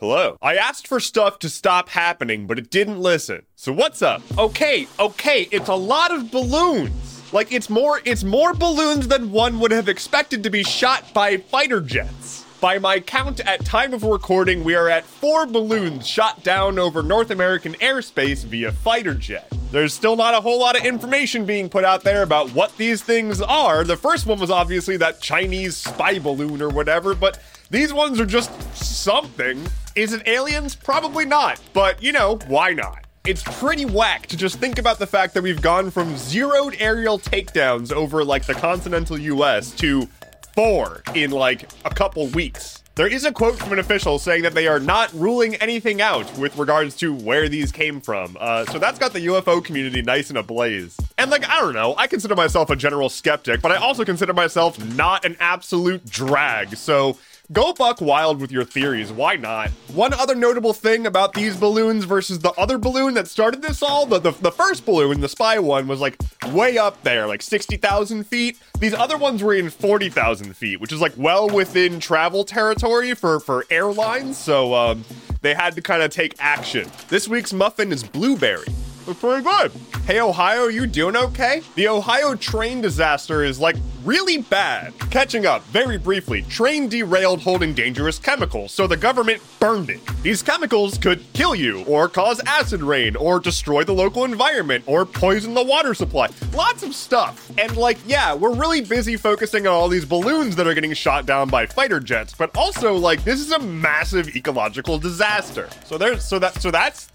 Hello. 0.00 0.38
I 0.40 0.56
asked 0.56 0.88
for 0.88 0.98
stuff 0.98 1.38
to 1.40 1.50
stop 1.50 1.90
happening, 1.90 2.46
but 2.46 2.58
it 2.58 2.70
didn't 2.70 2.98
listen. 2.98 3.42
So 3.54 3.70
what's 3.70 4.00
up? 4.00 4.22
Okay, 4.38 4.88
okay, 4.98 5.46
it's 5.50 5.68
a 5.68 5.74
lot 5.74 6.10
of 6.10 6.30
balloons. 6.30 7.22
Like 7.34 7.52
it's 7.52 7.68
more 7.68 8.00
it's 8.06 8.24
more 8.24 8.54
balloons 8.54 9.08
than 9.08 9.30
one 9.30 9.60
would 9.60 9.72
have 9.72 9.90
expected 9.90 10.42
to 10.44 10.48
be 10.48 10.62
shot 10.62 11.12
by 11.12 11.36
fighter 11.36 11.82
jets. 11.82 12.46
By 12.62 12.78
my 12.78 12.98
count 13.00 13.40
at 13.40 13.62
time 13.66 13.92
of 13.92 14.02
recording, 14.02 14.64
we 14.64 14.74
are 14.74 14.88
at 14.88 15.04
four 15.04 15.44
balloons 15.44 16.06
shot 16.06 16.42
down 16.42 16.78
over 16.78 17.02
North 17.02 17.30
American 17.30 17.74
airspace 17.74 18.42
via 18.42 18.72
fighter 18.72 19.14
jet. 19.14 19.52
There's 19.70 19.92
still 19.92 20.16
not 20.16 20.32
a 20.32 20.40
whole 20.40 20.60
lot 20.60 20.78
of 20.78 20.84
information 20.86 21.44
being 21.44 21.68
put 21.68 21.84
out 21.84 22.04
there 22.04 22.22
about 22.22 22.48
what 22.54 22.74
these 22.78 23.02
things 23.02 23.42
are. 23.42 23.84
The 23.84 23.98
first 23.98 24.26
one 24.26 24.40
was 24.40 24.50
obviously 24.50 24.96
that 24.96 25.20
Chinese 25.20 25.76
spy 25.76 26.18
balloon 26.18 26.62
or 26.62 26.70
whatever, 26.70 27.14
but 27.14 27.38
these 27.68 27.92
ones 27.92 28.18
are 28.18 28.26
just 28.26 28.50
something. 28.74 29.62
Is 29.96 30.12
it 30.12 30.26
aliens? 30.28 30.76
Probably 30.76 31.24
not, 31.24 31.60
but 31.72 32.02
you 32.02 32.12
know, 32.12 32.38
why 32.46 32.72
not? 32.72 33.06
It's 33.26 33.42
pretty 33.42 33.84
whack 33.84 34.26
to 34.28 34.36
just 34.36 34.58
think 34.58 34.78
about 34.78 34.98
the 34.98 35.06
fact 35.06 35.34
that 35.34 35.42
we've 35.42 35.60
gone 35.60 35.90
from 35.90 36.16
zeroed 36.16 36.76
aerial 36.78 37.18
takedowns 37.18 37.92
over 37.92 38.24
like 38.24 38.46
the 38.46 38.54
continental 38.54 39.18
US 39.18 39.72
to 39.72 40.08
four 40.54 41.02
in 41.14 41.30
like 41.32 41.68
a 41.84 41.90
couple 41.90 42.28
weeks. 42.28 42.82
There 42.94 43.06
is 43.06 43.24
a 43.24 43.32
quote 43.32 43.58
from 43.58 43.72
an 43.72 43.78
official 43.78 44.18
saying 44.18 44.42
that 44.42 44.54
they 44.54 44.68
are 44.68 44.80
not 44.80 45.12
ruling 45.14 45.54
anything 45.56 46.02
out 46.02 46.36
with 46.36 46.56
regards 46.56 46.96
to 46.98 47.14
where 47.14 47.48
these 47.48 47.72
came 47.72 48.00
from. 48.00 48.36
Uh, 48.38 48.66
so 48.66 48.78
that's 48.78 48.98
got 48.98 49.12
the 49.12 49.26
UFO 49.26 49.64
community 49.64 50.02
nice 50.02 50.28
and 50.28 50.38
ablaze. 50.38 50.96
And 51.16 51.30
like, 51.30 51.48
I 51.48 51.60
don't 51.60 51.72
know, 51.72 51.94
I 51.96 52.06
consider 52.06 52.34
myself 52.36 52.68
a 52.68 52.76
general 52.76 53.08
skeptic, 53.08 53.62
but 53.62 53.72
I 53.72 53.76
also 53.76 54.04
consider 54.04 54.34
myself 54.34 54.82
not 54.94 55.24
an 55.24 55.36
absolute 55.40 56.04
drag. 56.06 56.76
So 56.76 57.16
Go 57.52 57.72
buck 57.72 58.00
wild 58.00 58.40
with 58.40 58.52
your 58.52 58.62
theories. 58.62 59.10
Why 59.10 59.34
not? 59.34 59.70
One 59.92 60.14
other 60.14 60.36
notable 60.36 60.72
thing 60.72 61.04
about 61.04 61.32
these 61.32 61.56
balloons 61.56 62.04
versus 62.04 62.38
the 62.38 62.52
other 62.52 62.78
balloon 62.78 63.14
that 63.14 63.26
started 63.26 63.60
this 63.60 63.82
all, 63.82 64.06
the, 64.06 64.20
the, 64.20 64.30
the 64.30 64.52
first 64.52 64.86
balloon, 64.86 65.20
the 65.20 65.28
spy 65.28 65.58
one, 65.58 65.88
was 65.88 66.00
like 66.00 66.16
way 66.52 66.78
up 66.78 67.02
there, 67.02 67.26
like 67.26 67.42
60,000 67.42 68.24
feet. 68.24 68.56
These 68.78 68.94
other 68.94 69.18
ones 69.18 69.42
were 69.42 69.54
in 69.54 69.68
40,000 69.68 70.54
feet, 70.54 70.80
which 70.80 70.92
is 70.92 71.00
like 71.00 71.12
well 71.16 71.48
within 71.48 71.98
travel 71.98 72.44
territory 72.44 73.14
for, 73.16 73.40
for 73.40 73.66
airlines. 73.68 74.38
So 74.38 74.72
um, 74.72 75.04
they 75.42 75.52
had 75.52 75.74
to 75.74 75.82
kind 75.82 76.02
of 76.02 76.12
take 76.12 76.36
action. 76.38 76.88
This 77.08 77.26
week's 77.26 77.52
muffin 77.52 77.90
is 77.90 78.04
blueberry. 78.04 78.68
Pretty 79.14 79.42
good. 79.42 79.72
Hey, 80.06 80.20
Ohio, 80.20 80.68
you 80.68 80.86
doing 80.86 81.16
okay? 81.16 81.62
The 81.74 81.88
Ohio 81.88 82.34
train 82.34 82.80
disaster 82.80 83.44
is 83.44 83.58
like 83.58 83.76
really 84.04 84.38
bad. 84.38 84.92
Catching 85.10 85.46
up, 85.46 85.62
very 85.64 85.98
briefly, 85.98 86.42
train 86.42 86.88
derailed 86.88 87.40
holding 87.40 87.74
dangerous 87.74 88.18
chemicals, 88.18 88.72
so 88.72 88.86
the 88.86 88.96
government 88.96 89.42
burned 89.58 89.90
it. 89.90 90.00
These 90.22 90.42
chemicals 90.42 90.96
could 90.96 91.24
kill 91.32 91.54
you, 91.54 91.84
or 91.84 92.08
cause 92.08 92.40
acid 92.46 92.82
rain, 92.82 93.16
or 93.16 93.40
destroy 93.40 93.84
the 93.84 93.92
local 93.92 94.24
environment, 94.24 94.84
or 94.86 95.04
poison 95.04 95.54
the 95.54 95.62
water 95.62 95.94
supply. 95.94 96.28
Lots 96.54 96.82
of 96.82 96.94
stuff. 96.94 97.50
And 97.58 97.76
like, 97.76 97.98
yeah, 98.06 98.34
we're 98.34 98.54
really 98.54 98.80
busy 98.80 99.16
focusing 99.16 99.66
on 99.66 99.72
all 99.72 99.88
these 99.88 100.04
balloons 100.04 100.56
that 100.56 100.66
are 100.66 100.74
getting 100.74 100.94
shot 100.94 101.26
down 101.26 101.48
by 101.48 101.66
fighter 101.66 102.00
jets, 102.00 102.34
but 102.34 102.56
also 102.56 102.94
like 102.94 103.24
this 103.24 103.40
is 103.40 103.52
a 103.52 103.58
massive 103.58 104.34
ecological 104.36 104.98
disaster. 104.98 105.68
So 105.84 105.98
there's 105.98 106.24
so 106.24 106.38
that 106.38 106.60
so 106.60 106.70
that's 106.70 107.10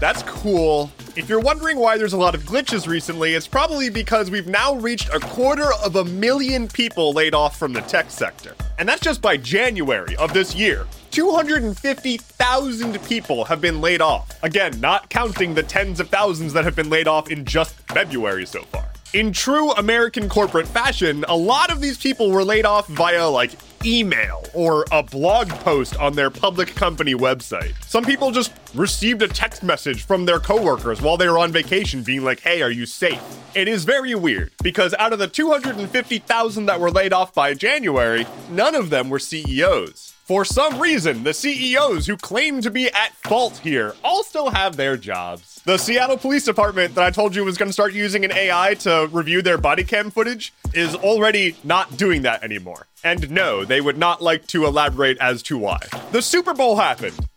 that's 0.00 0.22
cool. 0.24 0.90
If 1.14 1.28
you're 1.28 1.40
wondering 1.40 1.76
why 1.76 1.98
there's 1.98 2.14
a 2.14 2.18
lot 2.18 2.34
of 2.34 2.44
glitches 2.44 2.86
recently, 2.86 3.34
it's 3.34 3.46
probably 3.46 3.90
because 3.90 4.30
we've 4.30 4.46
now 4.46 4.76
reached 4.76 5.10
a 5.10 5.20
quarter 5.20 5.70
of 5.84 5.96
a 5.96 6.06
million 6.06 6.66
people 6.68 7.12
laid 7.12 7.34
off 7.34 7.58
from 7.58 7.74
the 7.74 7.82
tech 7.82 8.10
sector. 8.10 8.54
And 8.78 8.88
that's 8.88 9.02
just 9.02 9.20
by 9.20 9.36
January 9.36 10.16
of 10.16 10.32
this 10.32 10.54
year. 10.54 10.86
250,000 11.10 13.02
people 13.04 13.44
have 13.44 13.60
been 13.60 13.82
laid 13.82 14.00
off. 14.00 14.42
Again, 14.42 14.80
not 14.80 15.10
counting 15.10 15.52
the 15.52 15.62
tens 15.62 16.00
of 16.00 16.08
thousands 16.08 16.54
that 16.54 16.64
have 16.64 16.74
been 16.74 16.88
laid 16.88 17.06
off 17.06 17.30
in 17.30 17.44
just 17.44 17.74
February 17.90 18.46
so 18.46 18.62
far. 18.62 18.88
In 19.12 19.34
true 19.34 19.72
American 19.72 20.30
corporate 20.30 20.66
fashion, 20.66 21.26
a 21.28 21.36
lot 21.36 21.70
of 21.70 21.82
these 21.82 21.98
people 21.98 22.30
were 22.30 22.42
laid 22.44 22.64
off 22.64 22.86
via 22.86 23.28
like 23.28 23.50
email 23.84 24.44
or 24.54 24.84
a 24.92 25.02
blog 25.02 25.48
post 25.48 25.96
on 25.98 26.14
their 26.14 26.30
public 26.30 26.74
company 26.74 27.14
website. 27.14 27.74
Some 27.84 28.04
people 28.04 28.30
just 28.30 28.52
received 28.74 29.22
a 29.22 29.28
text 29.28 29.62
message 29.62 30.04
from 30.04 30.24
their 30.26 30.40
coworkers 30.40 31.00
while 31.00 31.16
they 31.16 31.28
were 31.28 31.38
on 31.38 31.52
vacation 31.52 32.02
being 32.02 32.24
like, 32.24 32.40
hey, 32.40 32.62
are 32.62 32.70
you 32.70 32.86
safe? 32.86 33.22
It 33.54 33.68
is 33.68 33.84
very 33.84 34.14
weird 34.14 34.52
because 34.62 34.94
out 34.98 35.12
of 35.12 35.18
the 35.18 35.28
250,000 35.28 36.66
that 36.66 36.80
were 36.80 36.90
laid 36.90 37.12
off 37.12 37.34
by 37.34 37.54
January, 37.54 38.26
none 38.50 38.74
of 38.74 38.90
them 38.90 39.10
were 39.10 39.18
CEOs. 39.18 40.14
For 40.32 40.46
some 40.46 40.80
reason, 40.80 41.24
the 41.24 41.34
CEOs 41.34 42.06
who 42.06 42.16
claim 42.16 42.62
to 42.62 42.70
be 42.70 42.90
at 42.90 43.12
fault 43.16 43.58
here 43.58 43.94
all 44.02 44.24
still 44.24 44.48
have 44.48 44.76
their 44.76 44.96
jobs. 44.96 45.60
The 45.66 45.76
Seattle 45.76 46.16
Police 46.16 46.46
Department 46.46 46.94
that 46.94 47.04
I 47.04 47.10
told 47.10 47.36
you 47.36 47.44
was 47.44 47.58
going 47.58 47.68
to 47.68 47.72
start 47.74 47.92
using 47.92 48.24
an 48.24 48.32
AI 48.32 48.72
to 48.76 49.10
review 49.12 49.42
their 49.42 49.58
body 49.58 49.84
cam 49.84 50.10
footage 50.10 50.54
is 50.72 50.94
already 50.94 51.54
not 51.64 51.98
doing 51.98 52.22
that 52.22 52.42
anymore. 52.42 52.86
And 53.04 53.30
no, 53.30 53.66
they 53.66 53.82
would 53.82 53.98
not 53.98 54.22
like 54.22 54.46
to 54.46 54.64
elaborate 54.64 55.18
as 55.18 55.42
to 55.42 55.58
why. 55.58 55.80
The 56.12 56.22
Super 56.22 56.54
Bowl 56.54 56.76
happened. 56.76 57.28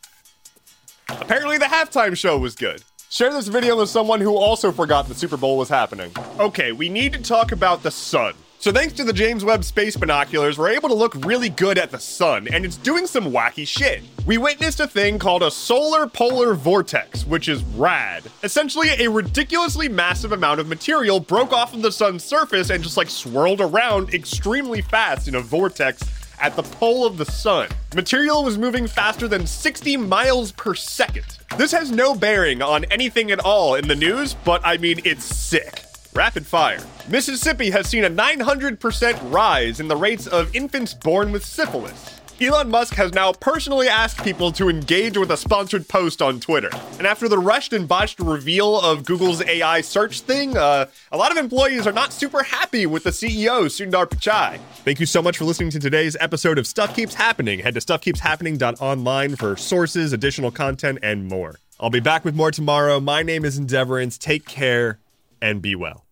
Apparently, 1.10 1.58
the 1.58 1.66
halftime 1.66 2.16
show 2.16 2.38
was 2.38 2.56
good. 2.56 2.82
Share 3.10 3.34
this 3.34 3.50
video 3.50 3.76
with 3.76 3.90
someone 3.90 4.22
who 4.22 4.38
also 4.38 4.72
forgot 4.72 5.10
the 5.10 5.16
Super 5.16 5.36
Bowl 5.36 5.58
was 5.58 5.68
happening. 5.68 6.14
Okay, 6.40 6.72
we 6.72 6.88
need 6.88 7.12
to 7.12 7.22
talk 7.22 7.52
about 7.52 7.84
the 7.84 7.92
sun. 7.92 8.36
So 8.66 8.72
thanks 8.72 8.94
to 8.94 9.03
the 9.03 9.14
James 9.14 9.46
Webb 9.46 9.64
Space 9.64 9.96
Binoculars, 9.96 10.58
we're 10.58 10.72
able 10.72 10.90
to 10.90 10.96
look 10.96 11.14
really 11.24 11.50
good 11.50 11.78
at 11.78 11.92
the 11.92 12.00
sun, 12.00 12.48
and 12.52 12.66
it's 12.66 12.78
doing 12.78 13.06
some 13.06 13.26
wacky 13.26 13.68
shit. 13.68 14.02
We 14.26 14.40
witnessed 14.40 14.80
a 14.80 14.88
thing 14.88 15.20
called 15.20 15.44
a 15.44 15.52
solar 15.52 16.08
polar 16.08 16.56
vortex, 16.56 17.28
which 17.28 17.48
is 17.48 17.64
rad. 17.76 18.24
Essentially, 18.42 18.90
a 18.98 19.08
ridiculously 19.08 19.88
massive 19.88 20.31
amount 20.31 20.62
of 20.62 20.68
material 20.68 21.20
broke 21.20 21.53
off 21.53 21.76
of 21.76 21.84
the 21.84 21.92
sun's 21.92 22.24
surface 22.24 22.72
and 22.72 22.84
just 22.84 22.98
like 22.98 23.12
swirled 23.12 23.62
around 23.62 24.16
extremely 24.16 24.82
fast 24.82 25.28
in 25.28 25.36
a 25.36 25.42
vortex 25.42 26.02
at 26.42 26.56
the 26.56 26.64
pole 26.64 27.06
of 27.06 27.20
the 27.20 27.26
sun. 27.26 27.70
Material 27.94 28.44
was 28.44 28.58
moving 28.58 28.88
faster 28.88 29.28
than 29.28 29.46
60 29.46 29.96
miles 29.97 30.52
per 30.52 30.74
second. 30.74 31.38
This 31.59 31.72
has 31.72 31.92
no 31.92 32.16
bearing 32.16 32.64
on 32.64 32.86
anything 32.86 33.30
at 33.30 33.38
all 33.40 33.76
in 33.76 33.88
the 33.88 33.96
news, 33.96 34.34
but 34.44 34.59
I 34.66 34.78
mean, 34.78 35.02
it's 35.06 35.24
sick. 35.24 35.84
Rapid 36.16 36.48
fire. 36.48 36.80
Mississippi 37.09 37.70
has 37.72 37.88
seen 37.88 38.06
a 38.06 38.09
900% 38.09 39.34
rise 39.34 39.81
in 39.81 39.90
the 39.90 39.98
rates 39.98 40.28
of 40.28 40.56
infants 40.56 40.94
born 40.94 41.34
with 41.34 41.44
syphilis. 41.44 42.22
Elon 42.40 42.70
Musk 42.70 42.94
has 42.94 43.14
now 43.14 43.34
personally 43.34 43.90
asked 43.90 44.24
people 44.24 44.50
to 44.53 44.70
engage 44.70 45.18
with 45.18 45.30
a 45.31 45.36
sponsored 45.36 45.90
post 45.90 46.22
on 46.22 46.40
Twitter. 46.40 46.70
And 47.00 47.06
after 47.06 47.28
the 47.28 47.38
rushed 47.38 47.74
and 47.74 47.86
botched 47.86 48.22
reveal 48.22 48.80
of 48.80 49.03
Google's 49.03 49.44
AI 49.44 49.81
search 49.81 50.22
thing, 50.22 50.56
uh, 50.56 50.86
a 51.12 51.18
lot 51.18 51.34
of 51.34 51.38
employees 51.38 51.86
are 51.86 51.92
not 51.92 52.14
super 52.14 52.44
happy 52.44 52.86
with 52.86 53.03
the 53.03 53.09
CEO, 53.09 53.66
Sundar 53.66 54.06
Pichai. 54.06 54.58
Thank 54.86 55.02
you 55.02 55.06
so 55.06 55.22
much 55.22 55.38
for 55.38 55.44
listening 55.44 55.72
to 55.72 55.82
today's 55.82 56.16
episode 56.22 56.58
of 56.58 56.66
Stuff 56.66 56.96
Keeps 56.96 57.16
Happening. 57.16 57.59
Head 57.59 57.74
to 57.74 57.82
stuffkeepshappening.online 57.82 59.36
for 59.36 59.58
sources, 59.58 60.14
additional 60.14 60.52
content, 60.52 61.00
and 61.03 61.28
more. 61.28 61.56
I'll 61.78 61.90
be 61.90 62.00
back 62.00 62.24
with 62.24 62.36
more 62.36 62.52
tomorrow. 62.52 63.02
My 63.02 63.22
name 63.22 63.44
is 63.44 63.59
Endeavorance. 63.59 64.18
Take 64.18 64.46
care 64.46 65.00
and 65.42 65.62
be 65.62 65.76
well. 65.76 66.05